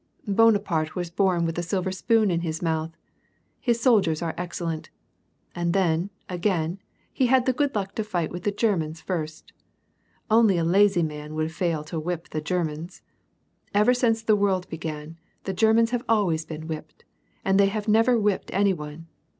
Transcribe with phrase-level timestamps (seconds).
[0.27, 2.89] "Bonaparte was bom with a silver spoon in his mouth.*
[3.59, 4.89] His soldiers are excellent.
[5.53, 6.79] And then, again,
[7.13, 9.53] he had the good luck to fight with the Germans first.
[10.27, 13.03] Only a lazy man would fail to whip the Germans.
[13.75, 17.05] Ever since the world began, the Ger mans nave always been whipped.
[17.45, 19.05] And they have never whipped any one.